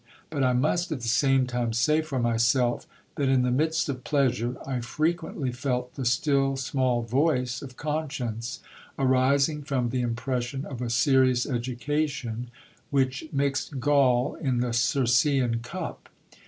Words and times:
But 0.31 0.43
I 0.43 0.53
must 0.53 0.91
at 0.91 1.01
the 1.01 1.07
same 1.07 1.45
time 1.45 1.73
say 1.73 2.01
for 2.01 2.17
myself, 2.17 2.87
that 3.17 3.29
in 3.29 3.43
the 3.43 3.51
midst 3.51 3.87
of 3.87 4.03
pleasure 4.03 4.55
I 4.67 4.79
frequently 4.81 5.51
felt 5.51 5.93
the 5.93 6.05
still 6.05 6.57
small 6.57 7.03
voice 7.03 7.61
of 7.61 7.77
conscience, 7.77 8.61
arising 8.97 9.61
from 9.61 9.89
the 9.91 10.01
impression 10.01 10.65
of 10.65 10.81
a 10.81 10.89
serious 10.89 11.45
education, 11.45 12.49
which 12.89 13.25
mixed 13.31 13.79
gall 13.79 14.33
in 14.33 14.59
the 14.59 14.73
Circean 14.73 15.61
cup. 15.61 16.09